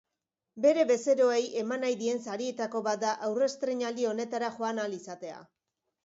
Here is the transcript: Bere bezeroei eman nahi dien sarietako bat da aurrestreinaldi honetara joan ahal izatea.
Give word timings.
Bere 0.63 0.83
bezeroei 0.91 1.41
eman 1.63 1.83
nahi 1.85 1.97
dien 1.99 2.21
sarietako 2.31 2.81
bat 2.87 3.03
da 3.03 3.11
aurrestreinaldi 3.27 4.07
honetara 4.13 4.49
joan 4.55 4.81
ahal 4.85 4.97
izatea. 4.97 5.37